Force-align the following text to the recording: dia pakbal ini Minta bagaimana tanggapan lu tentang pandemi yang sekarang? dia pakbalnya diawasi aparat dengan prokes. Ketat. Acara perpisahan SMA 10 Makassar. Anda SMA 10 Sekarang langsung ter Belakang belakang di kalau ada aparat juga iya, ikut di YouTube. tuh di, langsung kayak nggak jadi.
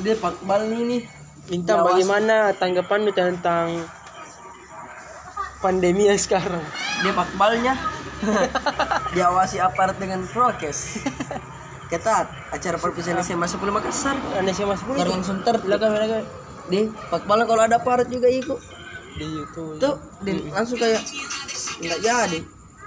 dia 0.00 0.16
pakbal 0.18 0.66
ini 0.68 1.04
Minta 1.50 1.82
bagaimana 1.82 2.54
tanggapan 2.54 2.98
lu 3.02 3.10
tentang 3.10 3.82
pandemi 5.58 6.06
yang 6.06 6.20
sekarang? 6.20 6.62
dia 7.00 7.16
pakbalnya 7.16 7.74
diawasi 9.16 9.56
aparat 9.58 9.96
dengan 9.96 10.22
prokes. 10.28 11.00
Ketat. 11.88 12.28
Acara 12.52 12.76
perpisahan 12.76 13.18
SMA 13.24 13.48
10 13.48 13.56
Makassar. 13.72 14.14
Anda 14.36 14.52
SMA 14.52 14.76
10 14.78 14.84
Sekarang 14.84 15.14
langsung 15.18 15.40
ter 15.42 15.56
Belakang 15.58 15.90
belakang 15.96 16.24
di 16.70 16.86
kalau 17.26 17.62
ada 17.66 17.82
aparat 17.82 18.06
juga 18.06 18.30
iya, 18.30 18.40
ikut 18.46 18.60
di 19.18 19.26
YouTube. 19.26 19.82
tuh 19.82 19.98
di, 20.22 20.38
langsung 20.54 20.78
kayak 20.78 21.02
nggak 21.82 22.00
jadi. 22.00 22.38